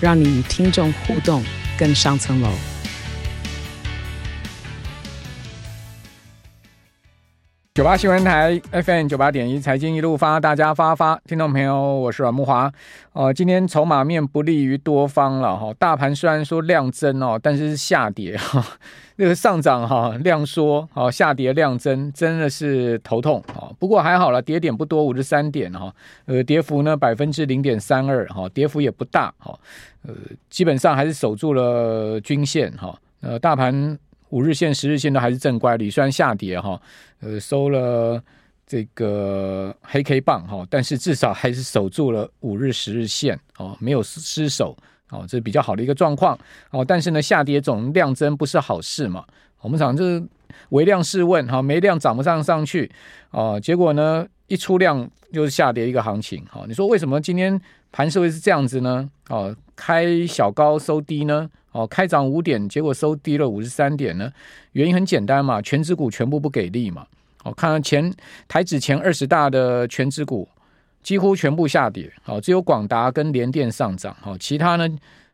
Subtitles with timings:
[0.00, 1.42] 让你与听众互动
[1.78, 2.77] 更上层楼。
[7.78, 12.68] 九八新闻台 FM 九八点一财经一路发，大家发发，听众朋友，我是阮木华。
[13.12, 15.72] 哦，今天筹码面不利于多方了哈。
[15.78, 18.66] 大盘虽然说量增哦，但是是下跌哈。
[19.14, 23.70] 那个上涨哈量缩，哦下跌量增，真的是头痛啊。
[23.78, 25.94] 不过还好了，跌点不多，五十三点哈。
[26.26, 29.56] 呃，跌幅呢百分之零点三二哈，跌幅也不大哈。
[30.04, 30.12] 呃，
[30.50, 32.98] 基本上还是守住了均线哈。
[33.20, 33.96] 呃，大盘。
[34.30, 36.80] 五日线、十日线都还是正乖离，虽然下跌哈，
[37.20, 38.22] 呃，收了
[38.66, 44.76] 这个黑 K 棒哈，但是至少还是守住了五日、十日线哦，没有失守
[45.10, 46.38] 哦，这是比较好的一个状况
[46.70, 46.84] 哦。
[46.84, 49.24] 但是呢，下跌总量增不是好事嘛，
[49.62, 50.22] 我们讲就是
[50.70, 52.90] 微量试问哈，没量涨不上上去
[53.30, 56.64] 哦，结果呢一出量就是下跌一个行情哈。
[56.68, 57.58] 你说为什么今天
[57.90, 59.08] 盘势会是这样子呢？
[59.30, 61.48] 哦，开小高收低呢？
[61.78, 64.32] 哦，开涨五点，结果收低了五十三点呢？
[64.72, 67.06] 原因很简单嘛，权值股全部不给力嘛。
[67.44, 68.12] 哦，看前
[68.48, 70.48] 台指前二十大的权值股
[71.04, 74.88] 几乎全部下跌，哦，只有广达跟联电上涨，哦，其他呢，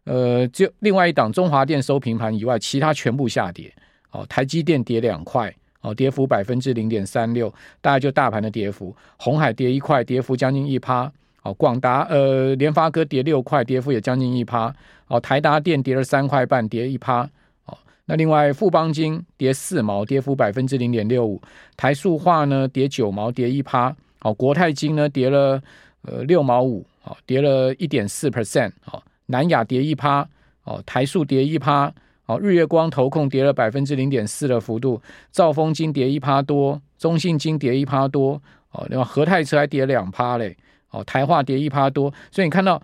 [0.04, 3.72] 呃，就另外一档中华电收平盘以外，其他全部下跌。
[4.10, 8.94] 哦，台积电跌两块，哦，跌幅百分之零点三六，大概就大盘的跌幅。
[9.16, 11.10] 红海跌一块，跌幅将近一趴。
[11.44, 14.74] 哦，广达呃，联发科跌六块，跌幅也将近一趴。
[15.08, 17.20] 哦，台达电跌了三块半，跌一趴。
[17.66, 21.40] 哦，那另外富邦金跌四毛，跌幅百分之零点六五。
[21.76, 23.94] 台塑化呢跌九毛，跌一趴。
[24.22, 25.62] 哦，国泰金呢跌了
[26.06, 28.72] 呃六毛五，哦，跌了一点四 percent。
[28.90, 30.26] 哦，南亚跌一趴。
[30.64, 31.92] 哦，台塑跌一趴。
[32.24, 34.98] 哦，日月光投控跌了百分之零点四的幅度。
[35.30, 38.40] 兆丰金跌一趴多，中信金跌一趴多。
[38.70, 40.56] 哦，另外和泰车还跌两趴嘞。
[40.94, 42.80] 哦，台化跌一趴多，所以你看到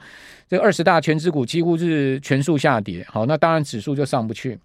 [0.49, 3.07] 这二十大权值股几乎是全数下跌。
[3.09, 4.59] 好，那当然指数就上不去。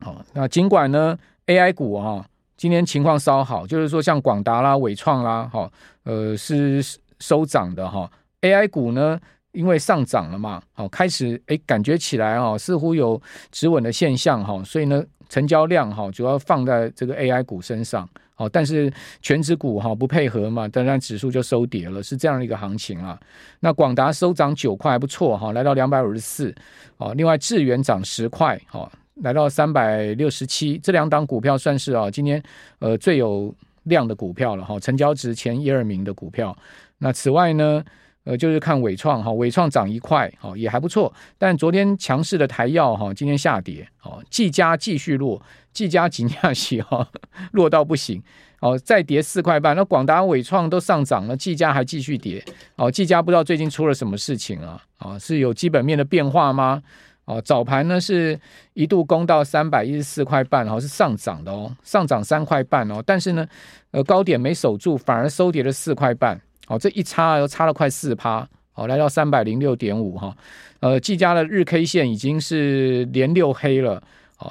[0.00, 1.16] 好，那尽管呢
[1.46, 5.70] ，AI 股啊，今天情况稍好，就是说像广达啦、纬创啦，哈，
[6.04, 6.82] 呃，是
[7.20, 8.10] 收涨的哈。
[8.40, 9.20] AI 股呢，
[9.52, 18.08] 因为上涨了嘛，好，开始哎，感觉起来啊，似乎有止稳的现象哈，所以呢，成交量哈，主要放在这个 AI 股身上。
[18.36, 23.18] 哦，但是全指股哈不配合嘛，当然指数就收跌了，是这样的一个行情啊。
[23.60, 26.54] 那广达收涨九块，还不错哈，来到两百五十四。
[26.96, 28.90] 哦，另外智源涨十块，哈，
[29.22, 30.78] 来到三百六十七。
[30.78, 32.42] 这两档股票算是啊，今天
[32.78, 33.54] 呃最有
[33.84, 36.56] 量的股票了哈，成交值前一二名的股票。
[36.98, 37.84] 那此外呢，
[38.24, 41.12] 呃，就是看纬创哈，纬创涨一块，哈，也还不错。
[41.38, 45.40] 但昨天强势的台药哈，今天下跌，哦，技嘉继续落。
[45.72, 47.08] 技嘉紧下去哈，
[47.50, 48.22] 弱到不行
[48.60, 49.74] 哦，再跌四块半。
[49.74, 52.44] 那广达、纬创都上涨了，技嘉还继续跌
[52.76, 52.90] 哦。
[52.90, 54.82] 技嘉不知道最近出了什么事情啊？
[54.98, 56.82] 啊，是有基本面的变化吗？
[57.24, 58.38] 哦，早盘呢是
[58.74, 63.02] 一度攻到三百一十四块半，然哦，是上涨的哦，上涨三块半哦。
[63.06, 63.46] 但是呢，
[63.92, 66.38] 呃，高点没守住，反而收跌了四块半。
[66.68, 70.36] 哦，这一差又差了快四趴，哦，来到三百零六点五哈。
[70.80, 74.02] 呃，技嘉的日 K 线已经是连六黑了。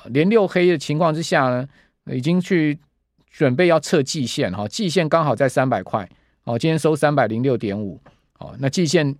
[0.05, 1.67] 连六黑的情况之下呢，
[2.05, 2.79] 已经去
[3.29, 6.07] 准备要测季线哈，季线刚好在三百块
[6.45, 7.99] 哦，今天收三百零六点五
[8.39, 9.13] 哦，那季线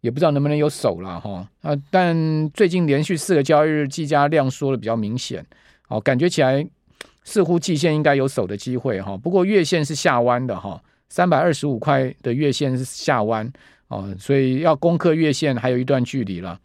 [0.00, 5.44] 也不知道能不能有手了哈啊，但最近连续四个交易日技嘉量缩的比较明显
[5.88, 6.66] 哦，感觉起来
[7.22, 13.50] 似乎季线应该有守的机会哈，不过月线是下弯的哈，三百二十五块的月线是下弯
[13.88, 16.58] 哦，所以要攻克月线还有一段距离了。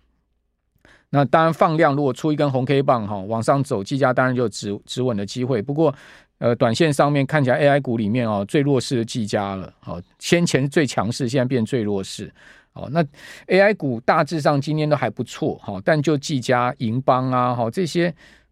[1.09, 5.61] 那当然放量，如果出一根红 K 棒哈，往上走，技嘉当然就止止稳的机会。
[5.61, 5.93] 不过，
[6.39, 9.71] 呃，短线上面看起来 AI 股里面哦，最弱势的技嘉了。
[9.85, 12.33] 哦，先前最强势，现在变最弱势。
[12.73, 13.05] 哦，那
[13.45, 18.11] AI 股大致上今天都还不错哈，但就技嘉、银邦啊，哈这些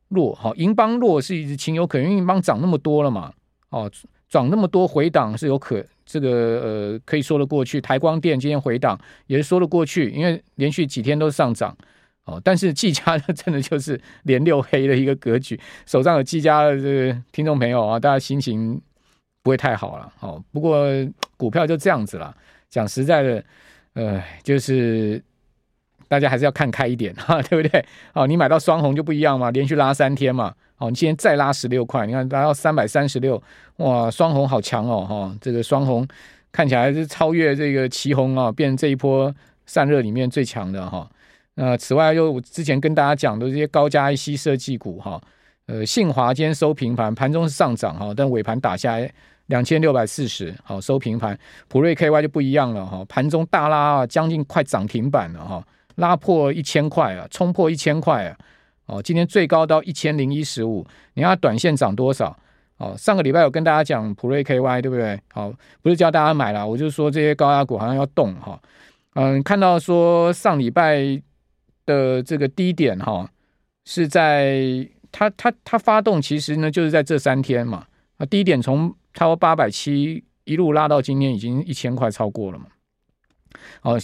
[0.09, 0.35] 弱。
[0.35, 3.33] 哈，银邦弱是一直情有可原，因为银邦涨那么多了嘛。
[3.71, 3.91] 哦，
[4.31, 7.81] 涨那么多回档是有可这个呃可以说得过去。
[7.81, 8.97] 台光电今天回档
[9.27, 11.75] 也是说得过去，因为连续几天都上涨。
[12.23, 18.79] 哦，但是技嘉，真的就是连六黑的一个格局，手上有技嘉的这个听众朋友啊，大家心情
[19.43, 20.13] 不会太好了。
[20.21, 20.85] 哦，不过
[21.35, 22.33] 股票就这样子了。
[22.69, 23.43] 讲实在的，
[23.95, 25.21] 呃，就是
[26.07, 27.83] 大家还是要看开一点哈，对不对？
[28.13, 30.53] 哦，你买到双红就不一样嘛，连续拉三天嘛。
[30.81, 33.41] 哦，你今天再拉十六块，你看拉到三百三十六，
[33.77, 36.05] 哇，双红好强哦，哈、这个双红
[36.51, 39.33] 看起来是超越这个奇红啊，变成这一波
[39.67, 41.07] 散热里面最强的哈。
[41.53, 45.21] 那、呃、此外，又我之前跟大家讲的这些高加 IC 设计股哈。
[45.67, 49.09] 呃，信华今天收平盘，盘中是上涨哈，但尾盘打下来
[49.45, 51.37] 两千六百四十，好收平盘。
[51.67, 55.63] 普瑞 KY 就不一样了哈，盘中大拉啊，将近快涨停板了哈，
[55.95, 58.35] 拉破一千块啊，冲破一千块啊，
[58.85, 62.37] 哦，今天最高到一千零一十五，你看它短线涨多少？
[62.77, 65.19] 哦，上个礼拜有跟大家讲普瑞 KY 对不对？
[65.33, 68.61] 好，不是叫大家买了，我就说这些高压股好像要动哈。
[69.13, 71.21] 嗯，看到说上礼拜
[71.85, 73.29] 的这个低点哈，
[73.85, 74.87] 是在。
[75.13, 77.85] 它它它发动其实呢，就是在这三天嘛。
[78.15, 82.67] 啊，低点从超过八百七一路拉到今天已经一千块超过了嘛。
[83.81, 83.97] 哦，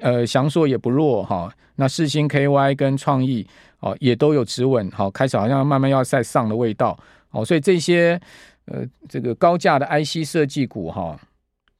[0.00, 1.52] 呃，祥硕也不弱哈。
[1.76, 3.46] 那世芯 KY 跟创意
[3.80, 6.98] 哦也都有止稳，好，开始好像慢慢要再上的味道。
[7.30, 8.20] 哦，所以这些
[8.66, 11.18] 呃这个高价的 IC 设计股哈，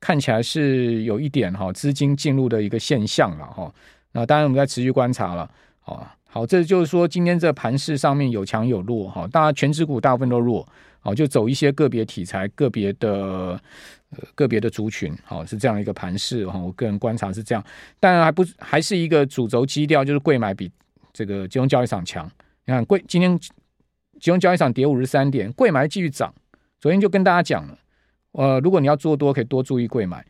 [0.01, 3.73] 看起来是有一点哈资金进入的一个现象了哈。
[4.13, 5.51] 那当然我们在持续观察了
[5.85, 6.15] 啊。
[6.33, 10.65] 好，这就是说今天这盘势上面有强有弱哈，当然全指股大部分都弱，
[11.01, 13.61] 好，就走一些个别题材、个别的
[14.11, 16.59] 呃个别的族群，好，是这样一个盘势哈。
[16.59, 17.65] 我个人观察是这样，
[17.99, 20.71] 当然还不还是一个主轴基调，就是柜买比
[21.13, 22.31] 这个金融交易场强。
[22.67, 23.39] 你看贵今天
[24.21, 26.33] 金融交易场跌五十三点，柜买继续涨。
[26.79, 27.79] 昨天就跟大家讲了，
[28.33, 30.25] 呃，如果你要做多，可以多注意柜买，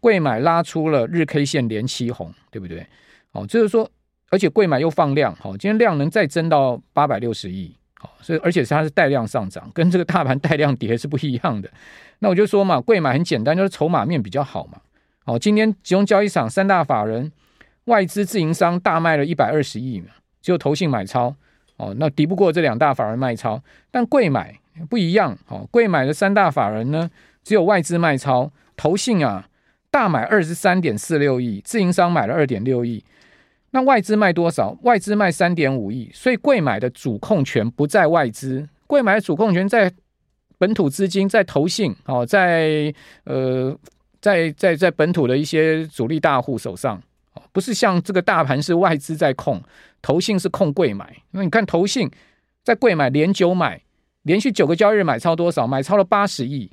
[0.00, 2.86] 柜买拉出了日 K 线连七红，对不对？
[3.32, 3.90] 好，就是说。
[4.28, 11.70] 而且柜买又放量，好，今天量能再增到八百六十亿，好，所以而且它是带量上涨，跟这个大盘带量跌是不一样的。
[12.18, 14.78] 那我就说嘛，贵买很简单，就是筹码面比较好嘛。
[15.24, 17.32] 好，今天集中交易场三大法人
[17.86, 20.08] 外资自营商大卖了一百二十亿嘛，
[20.42, 21.34] 只有投信买超，
[21.78, 23.62] 哦，那敌不过这两大法人卖超。
[23.90, 24.54] 但贵买
[24.90, 27.10] 不一样，好，贵买的三大法人呢，
[27.42, 29.48] 只有外资卖超，投信啊
[29.90, 33.02] 大买二十三点四六亿，自营商买了二点六亿。
[33.76, 34.74] 那外资卖多少？
[34.84, 39.92] 外资卖三点五亿，所以贵买的主控权不在外资，贵买的主控权在
[40.56, 42.90] 本土资金，在投信哦，在
[43.24, 43.78] 呃，
[44.18, 46.96] 在在在本土的一些主力大户手上
[47.34, 49.62] 哦，不是像这个大盘是外资在控，
[50.00, 51.14] 投信是控贵买。
[51.32, 52.10] 那你看投信
[52.64, 53.82] 在贵买连九买，
[54.22, 55.66] 连续九个交易日买超多少？
[55.66, 56.70] 买超了八十亿。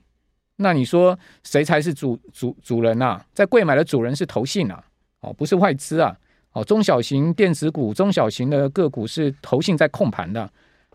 [0.55, 3.25] 那你说谁才是主主主人啊？
[3.33, 4.81] 在贵买的主人是投信啊，
[5.19, 6.15] 哦，不是外资啊。
[6.53, 10.49] 哦，中小型电子股、中小型的个股是投信在控盘的。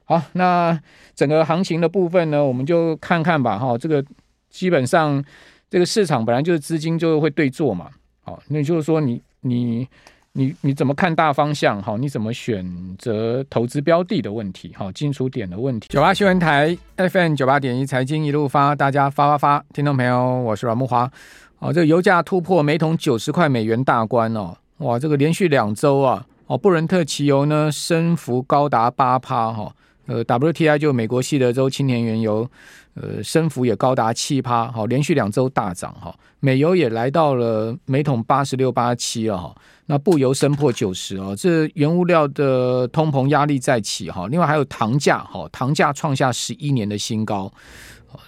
[0.05, 0.81] 好，那
[1.15, 3.59] 整个行情的部分呢，我们就看看吧。
[3.59, 4.03] 哈，这个
[4.49, 5.23] 基本上
[5.69, 7.91] 这个市场本来就是资金就会对坐嘛。
[8.23, 9.87] 好，那就是说你你
[10.33, 11.83] 你你怎么看大方向？
[11.83, 12.65] 好，你怎么选
[12.97, 14.73] 择投资标的的问题？
[14.75, 15.89] 好，进出点的问题。
[15.91, 21.11] 九八新闻台 FM 九八点一财经一路发，大家发发发，听众朋友，我是阮慕驊。
[21.57, 24.57] 好，这个油价突破每桶九十块美元大关哦。
[24.79, 29.75] 哇，这个连续两周啊，哦，布伦特期油呢升幅高达八趴哈，
[30.07, 32.49] 呃，WTI 就美国西德州青年原油，
[32.95, 39.53] 呃，升幅也高达七趴，好，连续两周大涨哈，美油也来到了每桶八十六八七了哈，
[39.87, 47.53] 那布油升破九十哦，这原物料的通膨压力再起哈，另外还有糖价哈，糖价创下十一年的新高，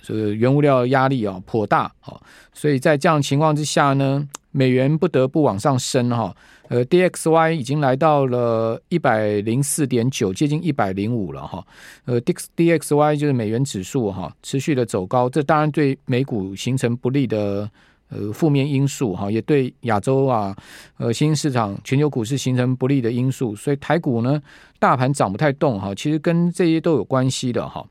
[0.03, 2.21] 这个原物料压力啊颇大，好，
[2.53, 4.29] 所以在这样情况之下呢。
[4.53, 6.35] 美元不得不往上升哈，
[6.69, 11.65] 呃，DXY 已经来到了一百零四点九，接近一百零五了哈，
[12.05, 17.71] 呃，DXY 就是美元指数哈，持续的走高，这当然对美股形成不利的
[18.09, 20.57] 呃负面因素哈，也对亚洲啊
[20.99, 24.43] 呃新兴市场全球股市形成不利的因素，所以台股呢
[24.79, 27.87] 大盘涨不太动哈，其实跟这些都有关系的哈，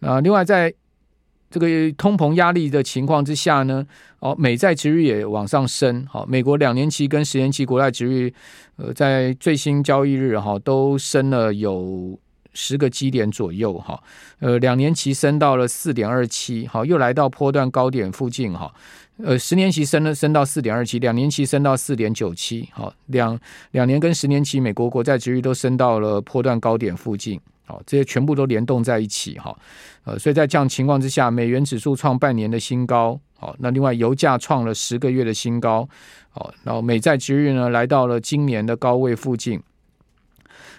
[0.00, 0.74] 啊，另外在。
[1.58, 3.82] 这个通膨压力的情况之下呢，
[4.18, 8.34] 哦，美债殖率也往上升，好，美国两年期跟十年期国债殖率，
[8.76, 12.18] 呃，在最新交易日哈都升了有
[12.52, 13.98] 十个基点左右哈，
[14.40, 18.70] 呃，两年期升到了四点二七，好，又来到波段高点附近哈，
[19.24, 27.40] 呃，十年期升了升到四点二七，两年期升到四点九七，好，两两年跟十年期美国国债殖率都升到了波段高点附近。
[27.66, 29.56] 好，这些全部都联动在一起哈，
[30.04, 35.88] 呃，所以在这样情况之下，美元指数创半年的新高，好，那另外油价创了十个月的新高，
[36.30, 39.60] 好，然后美债值率呢来到了今年的高位附近，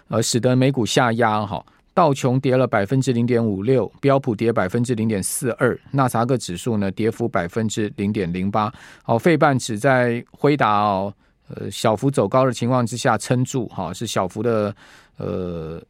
[0.07, 11.13] 呃，使得美股下压哈，道琼跌了百分之零点五六，标普跌百分之零点四二，纳萨克指数呢跌幅百分之零点零八，好，费半指在辉达哦。
[11.49, 14.75] 呃小幅走高的情况之下撑住哈，是小幅的
[15.15, 15.81] 呃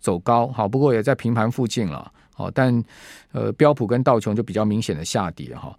[0.00, 2.82] 走高好，不过也在平盘附近了好，但
[3.32, 5.78] 呃标普跟道琼就比较明显的下跌哈。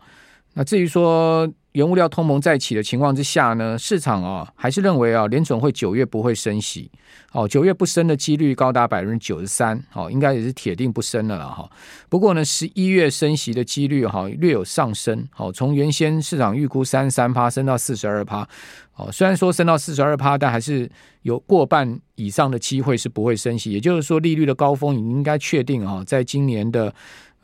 [0.55, 6.91] 那至于说原物料通膨再起的情况之下呢，市场啊还是认为啊联准会九月不会升息，
[7.31, 11.67] 哦九月不升的几率高达百分之九十三，哦应该也是铁定不升的了哈。
[12.07, 18.47] 不过呢十一月升息的几率哈略有上升，好从原先市场预估三十三趴升到四十二趴，
[18.95, 20.87] 哦虽然说升到四十二趴，但还是
[21.23, 26.93] 有过半以上的机会是不会升息，也就是说利率的高峰已经应该确定啊，在今年的。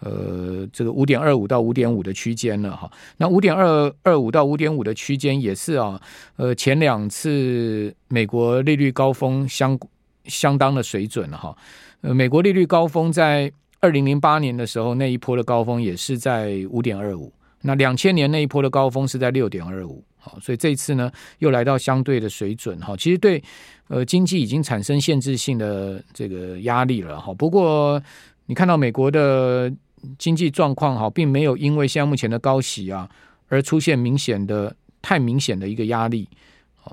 [0.02, 6.00] 呃，这个五点二五到五点五的区间了哈，那五点二二五到五点五的区间也是啊，
[6.38, 9.78] 呃，前两次美国利率高峰相
[10.24, 11.54] 相当的水准哈，
[12.00, 13.52] 呃，美国利率高峰在
[13.82, 23.44] 二零零八年的时候那一波的高峰也是在五点二五，那两千年那一波的高峰是在六点二五，好，所以这次呢又来到相对的水准哈，其实对
[23.90, 28.02] 呃经济已经产生限制性的这个压力了哈，不过
[28.46, 29.70] 你看到美国的。
[30.18, 33.10] 经济状况好，并没有因为现在目前的高息啊，
[33.48, 36.28] 而出现明显的太明显的一个压力，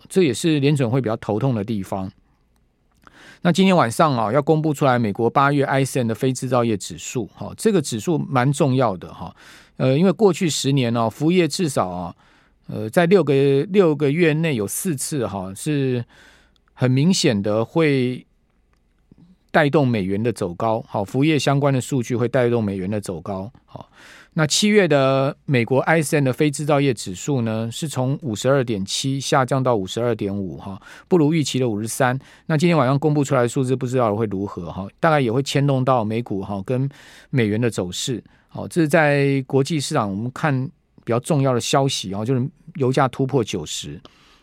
[0.08, 2.10] 这也是联准会比较头痛的地方。
[3.42, 9.34] 那今天晚上啊，要公布出来美国八月 ISM 的非制造业指数，哈，这个指数蛮重要的哈，
[9.76, 12.14] 呃，因为过去十年呢，服务业至少啊，
[12.66, 16.04] 呃，在六个六个月内有四次哈，是
[16.74, 18.25] 很明显的会。
[19.56, 23.88] 带动美元的走高，好，服务业相关的数据会带动美元的走高，好，
[24.34, 32.18] 那七月的美国 ISM 的非制造业指数呢，是从五十二点七下降到五十二点五，哈，不如预期的五十三。
[32.44, 36.86] 那今天晚上公布出来的数字，不知道会如何，哈，大概也会牵动到美股，哈，跟
[37.30, 40.52] 美元的走势，好，这是在国际市场我们看
[41.02, 43.98] 比较重要的消息，啊，就是油价突破九十，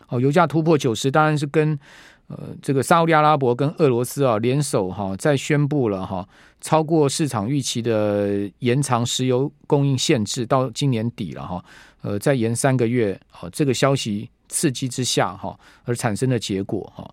[0.08, 1.78] 哦，油价突破九十，当然是跟。
[2.28, 6.26] 呃，这个沙乌地阿拉伯跟俄罗斯啊联手哈，再宣布了哈，
[6.60, 11.62] 超过市场预期的延长石油供应限制到今年底了哈，
[12.00, 15.54] 呃，再延三个月，好，这个消息刺激之下哈，
[15.84, 17.08] 而产生的结果哈。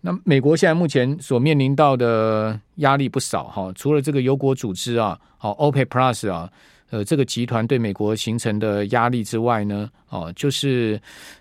[0.00, 6.50] 那美国现在目前所面临到的压力不少哈，除了这个油国组织啊，好，OPEC Plus 啊，
[6.88, 10.98] 呃，这个集团对美国形成的压力之外呢，哦，就是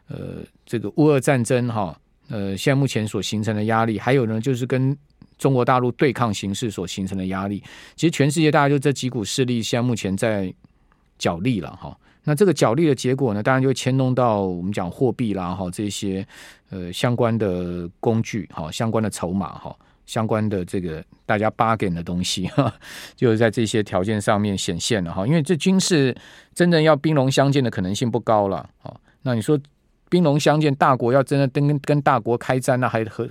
[0.10, 1.98] 呃，这个乌俄战争哈。
[2.30, 4.98] 呃，现在目前所形成的压力，还有呢，就是跟
[5.38, 7.62] 中国大陆对抗形势所形成的压力。
[7.96, 10.54] 其实全世界大概就这几股势力，现在目前在
[11.20, 11.96] 角力了哈。
[12.24, 16.26] 那这个角力的结果呢，当然就会牵动到我们讲货币啦哈，这些
[16.72, 19.76] 呃相关的工具哈，相关的筹码哈，
[20.08, 22.74] 相关的这个大家 bargain 的东西 哈，
[23.16, 25.28] 就是在这些条件上面显现了哈。
[25.28, 26.16] 因为这军事
[26.56, 28.68] 真正要兵戎相见的可能性不高了。
[28.80, 29.60] 好，那你说？
[30.16, 33.28] 兵戎相见，大国要真的跟跟大国开战，那还何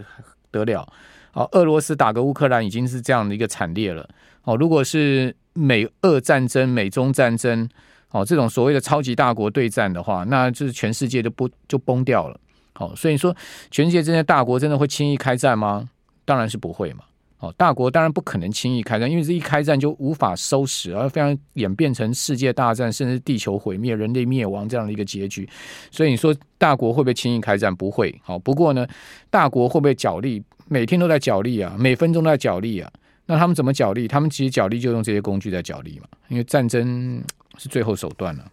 [0.51, 0.87] 得了？
[1.33, 4.07] 哦，俄罗斯打个乌克兰已经是这样的一个惨烈了。
[4.43, 7.67] 哦，如果是美俄战争、美中战争，
[8.11, 12.39] 哦，这种所谓的超级大国对战的话，那就是全世界就不就崩掉了。
[12.75, 13.35] 好，哦，所以说
[13.71, 15.89] 全世界这些大国真的会轻易开战吗？
[16.27, 17.05] 当然是不会嘛。
[17.53, 25.49] 大国当然不可能轻易开战，因为这一开战就无法收拾，而非常演变成世界大战，甚至地球毁灭、人类灭亡这样的一个结局。
[25.91, 27.75] 所以你说大国会不会轻易开战？
[27.75, 28.15] 不会。
[28.23, 28.87] 好，不过呢，
[29.31, 30.43] 大国会不会角力？
[30.69, 32.91] 每天都在角力啊，每分钟都在角力啊。
[33.27, 34.07] 那他们怎么角力？
[34.07, 37.23] 他们其实角力就用这些工具在角力嘛，因为战争
[37.59, 38.45] 是最后手段了。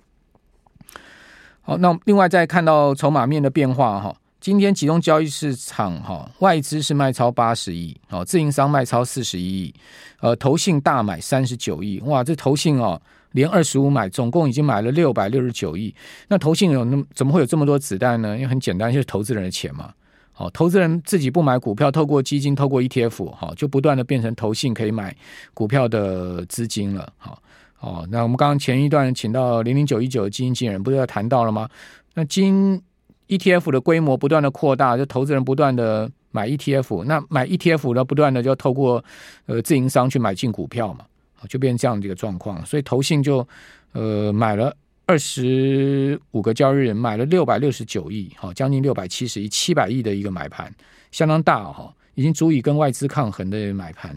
[1.62, 4.16] 好，那另外再看到筹码面的变化哈。
[4.42, 9.74] 今天集中交易市场哈，外资是卖超八十亿，哦，自营商卖超四十一亿，
[10.20, 13.00] 呃，投信大买三十九亿，哇，这投信哦，
[13.34, 15.94] 连二十五买，总共已经买了六百六十九亿。
[16.28, 18.36] 那投信有那么怎么会有这么多子弹呢？
[18.36, 19.94] 因为很简单，就是投资人的钱嘛。
[20.32, 25.16] 好，投资人自己不买股票，透过基金，透过 ETF，哈，就不断的变成投信可以买
[25.54, 27.14] 股票的资金了。
[27.20, 27.40] 好，
[27.80, 31.70] 哦，那我们刚刚前一段请到零零九一九的基金经理人，不是要谈到了吗？
[32.16, 32.82] 那金。
[33.32, 39.02] ETF 的规模不断的扩大，就投资人不断的买 ETF，那买 ETF 呢，不断的就透过
[39.46, 41.06] 呃自营商去买进股票嘛，
[41.48, 42.64] 就变成这样的一个状况。
[42.66, 43.48] 所以投信就
[43.94, 50.70] 呃买了二十五个交易日，买了六百六十九亿，好，将近六百七十亿，七百亿的一个买盘，
[51.10, 54.14] 相当大哈，已经足以跟外资抗衡的买盘。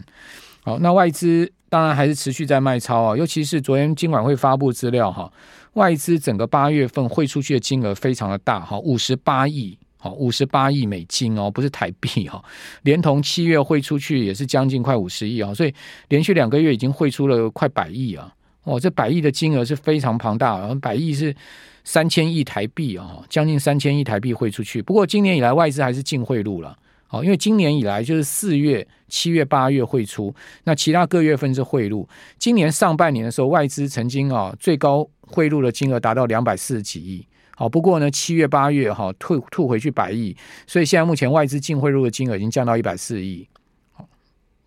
[0.61, 5.31] 好，那外资当然还是持续在卖超啊，尤其是昨天金管会发布资料哈。
[5.75, 12.43] 外资整个八月份汇出去的金额非常的大哈，五十八亿，好，五十八亿美金哦，不是台币哈，
[12.83, 15.73] 连同七月汇出去也是将近快五十亿啊，所以
[16.07, 21.35] 连续两个月已经汇出了快百亿啊，哦，这百亿的金额是非常庞大，百亿是
[21.83, 24.81] 三千亿台币啊，将近三千亿台币汇出去。
[24.81, 26.77] 不过今年以来外资还是净汇入了，
[27.15, 32.07] 哦，因为今年以来就是四月、七月、八月汇出，那其他各月份是汇入。
[32.37, 40.35] 今年上半年的时候，外资曾经啊最高汇入的金额达到两百四十几亿，好，不过呢七月、八月哈退吐回去百亿，
[40.67, 43.47] 所以现在目前外资净汇入的金额已经降到一百四十亿。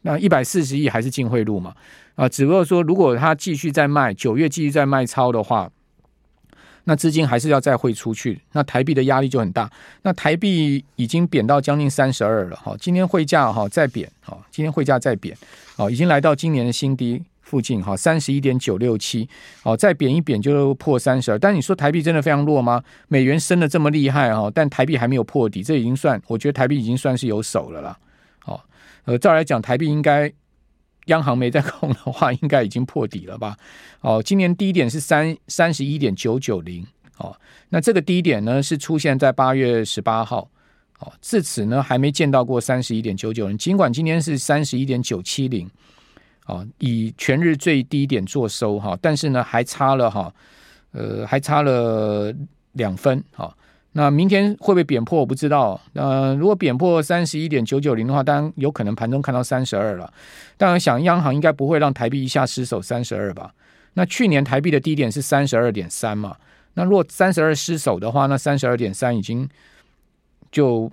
[0.03, 1.75] 那一百四十亿还是净汇入嘛？
[2.15, 5.71] 啊，只不过说，如果他继续在卖，九月继续在卖超的话，
[6.85, 9.71] 那资金还是要再汇出去，那台币的压力就很大。
[10.03, 15.37] 那台币已经贬到将近三十二了，哈，今天汇价哈再贬，哈，今天汇价再贬，
[15.77, 19.29] 哦，已经来到今年的新低附近，哈，三十一点九六七，
[19.63, 21.39] 哦，再贬一贬就破三十二。
[21.39, 22.83] 但你说台币真的非常弱吗？
[23.09, 27.99] 美元升得这么厉害，哈，但台币还没有破底，这已经算，我觉得台币已经算是有手了啦。
[29.05, 30.31] 呃，照来讲，台币应该
[31.09, 33.55] 央行没在控的话，应该已经破底了吧？
[34.01, 36.87] 哦，今年低点是三三十一点九九零，
[37.19, 37.37] 哦，
[37.69, 40.49] 那这个低点呢是出现在八月十八号，
[41.01, 45.69] 哦，自此呢还没见到过三十一点九九零，尽管今天是三十一点九七零，
[46.47, 50.33] 哦，以全日最低点做收哈，但是呢还差了哈，
[50.93, 52.35] 呃，还差了
[52.73, 53.55] 两分，哈。
[53.93, 55.19] 那明天会不会贬破？
[55.19, 55.81] 我不知道。
[55.95, 60.13] 呃，如果贬破三十一点九九零的话，当然有可能盘中看到三十二了。
[60.57, 63.53] 当然，想央行应该不会让台币一下失守三十二吧？
[63.95, 66.37] 那去年台币的低点是三十二点三嘛？
[66.75, 69.49] 那如果三十二失守的话，那三十二点三已经
[70.53, 70.89] 就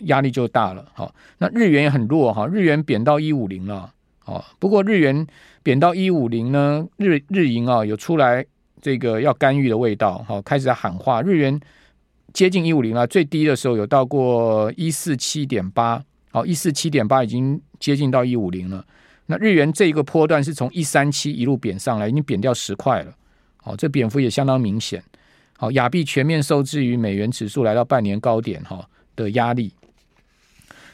[0.00, 0.84] 压力就大了。
[0.92, 3.90] 好，那日元也很弱哈，日元贬到一五零了。
[4.26, 5.26] 哦，不过日元
[5.62, 8.44] 贬到一五零呢，日日银啊有出来
[8.82, 11.58] 这个要干预的味道，好，开始在喊话日元。
[12.38, 18.86] 接近一五零了，最低的时候有到过一四七点八，好，一四七点八已经接近到一五零了。
[19.26, 23.12] 那日元这一个波段是从一三七一路贬上来，已经贬掉十块了，
[23.56, 25.02] 好，这贬幅也相当明显。
[25.56, 29.72] 好，亚币全面受制于美元指数来到半年高点哈的压力。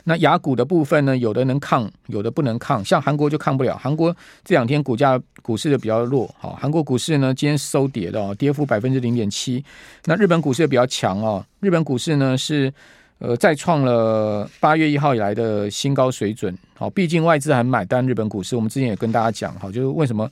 [0.06, 2.84] 那雅股的部分呢，有的能抗，有的不能抗。
[2.84, 4.14] 像韩国就抗不了，韩国
[4.44, 6.32] 这两天股价股市的比较弱。
[6.38, 9.64] 好，韩国股市呢今天收跌的哦，跌幅百分之零点七。
[10.04, 12.70] 那日本股市也比较强哦，日本股市呢是
[13.18, 16.54] 呃再创了八月一号以来的新高水准。
[16.74, 20.30] 好，毕竟外资还买单日本股市，我们之前也跟大家讲，好，就是为什么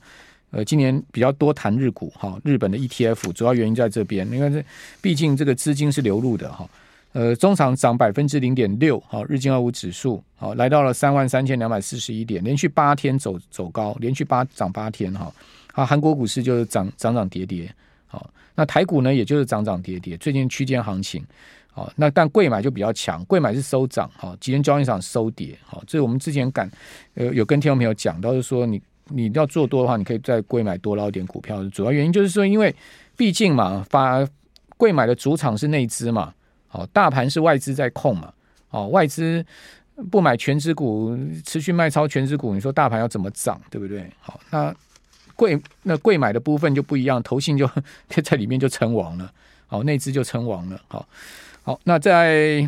[0.51, 4.63] 呃今年比较多谈日股哈，日本的 ETF 主要原因在这边，因为这
[5.01, 6.69] 毕竟这个资金是流入的哈。
[7.13, 15.31] 呃，中场涨百分之零点六，好，日经二五指数好来到了三万三千两百四十一点，连续八天走走高，连续八涨八天哈。
[15.71, 17.71] 好，韩国股市就是涨涨涨跌跌，
[18.07, 21.23] 好，那台股呢，也就是涨涨跌跌，最近区间行情，
[21.71, 26.67] 好，那但贵买就比较强，贵买是收涨，哈，今天交易场收跌，好，这我们之前敢
[27.13, 32.75] 呃有跟听众朋友讲到，就是说你你要做多的话，你可以在贵买多捞点股票，主要原因就是说，因为
[33.15, 34.27] 毕竟嘛，发
[34.77, 36.33] 贵买的主场是内资嘛。
[36.73, 38.33] 好，大盘是外资在控嘛？
[38.71, 39.45] 哦，外资
[40.09, 44.09] 不买全值股，持续卖超全值股，你说大盘要怎么涨，对不对？
[44.19, 44.75] 好，那
[45.35, 47.69] 贵那贵买的部分就不一样，投信 就
[48.23, 49.31] 在里面就称王了，
[49.67, 50.81] 好，内资就称王了。
[50.87, 51.07] 好，
[51.61, 52.67] 好，那在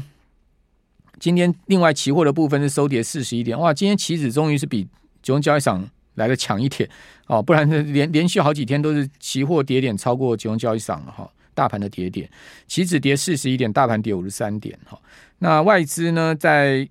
[1.20, 4.90] 今天另外期货的部分是收跌四十一点，哇，今天期指终于是比集
[5.24, 6.88] 中交易场来的强一点，
[7.26, 11.28] 哦，不然连连续好几天都是期货跌点超过集中交易场了哈。
[11.56, 12.30] 大盘的跌点，
[12.68, 14.78] 期指跌四十一点，大盘跌五十三点。
[14.86, 15.00] 哈，
[15.40, 16.88] 那外资呢，在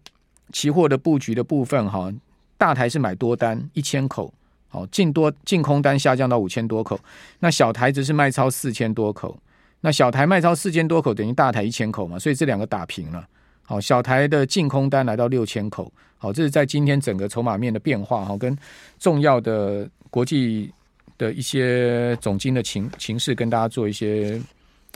[0.53, 2.12] 期货的布局的部分，哈，
[2.57, 4.33] 大台是买多单一千口，
[4.68, 6.98] 好，净多净空单下降到五千多口。
[7.38, 9.38] 那小台则是卖超四千多口。
[9.81, 13.27] 那小台卖超四千多口，等于大台一千口嘛，所以这两个打平了。
[13.62, 15.92] 好，小台的净空单来到六千口。
[16.16, 18.57] 好，这是在今天整个筹码面的变化，哈，跟
[18.98, 20.72] 重要的国际
[21.18, 24.40] 的一些总经的情情势，跟大家做一些。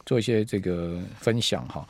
[0.09, 1.87] 做一些这个分享哈，